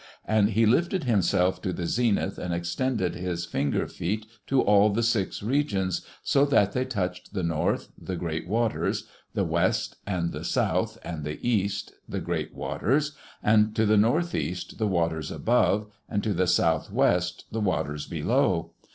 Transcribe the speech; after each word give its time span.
And 0.25 0.49
he 0.49 0.65
lifted 0.65 1.03
himself 1.03 1.61
to 1.61 1.71
the 1.71 1.85
zenith 1.85 2.39
and 2.39 2.55
extended 2.55 3.13
his 3.13 3.45
fingerfeet 3.45 4.25
to 4.47 4.59
all 4.59 4.89
the 4.89 5.03
six 5.03 5.43
regions, 5.43 6.03
so 6.23 6.43
that 6.43 6.71
they 6.71 6.85
touched 6.85 7.35
the 7.35 7.43
north, 7.43 7.89
the 8.01 8.15
great 8.15 8.47
waters; 8.47 9.05
the 9.35 9.43
west, 9.43 9.97
and 10.07 10.31
the 10.31 10.43
south, 10.43 10.97
and 11.03 11.23
the 11.23 11.37
east, 11.47 11.93
the 12.09 12.19
great 12.19 12.55
waters; 12.55 13.11
and 13.43 13.75
to 13.75 13.85
the 13.85 13.95
northeast 13.95 14.79
the 14.79 14.87
waters 14.87 15.29
above, 15.29 15.87
and 16.09 16.23
to 16.23 16.33
the 16.33 16.47
southwest 16.47 17.45
the 17.51 17.61
waters 17.61 18.07
below. 18.07 18.71